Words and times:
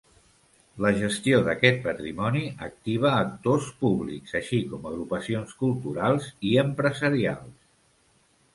La 0.85 0.91
gestió 1.01 1.41
d'aquest 1.47 1.77
patrimoni 1.83 2.41
activa 2.69 3.11
actors 3.19 3.69
públics 3.83 4.35
així 4.41 4.63
com 4.73 4.89
agrupacions 4.95 5.55
culturals 5.63 6.33
i 6.55 6.59
empresarials. 6.67 7.55